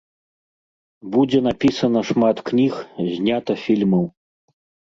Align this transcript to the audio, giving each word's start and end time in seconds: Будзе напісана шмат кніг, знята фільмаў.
Будзе 1.15 1.39
напісана 1.49 2.01
шмат 2.13 2.37
кніг, 2.49 2.73
знята 3.15 3.53
фільмаў. 3.67 4.05